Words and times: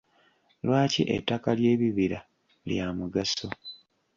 Lwaki 0.65 1.01
ettaka 1.15 1.49
ly'ebibira 1.59 2.19
lya 2.69 2.87
mugaso? 2.97 3.47